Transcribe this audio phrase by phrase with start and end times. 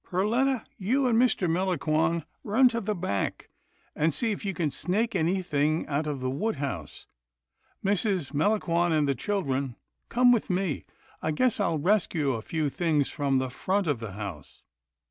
[0.03, 1.47] Per letta, you and Mr.
[1.47, 3.49] Melangon run to the back,
[3.95, 7.05] and see if you can snake anything out of the wood house—
[7.85, 8.33] Mrs.
[8.33, 9.75] Melangon and the children
[10.09, 10.85] come with me.
[11.21, 14.63] I guess I'll rescue a few things from the front of the house."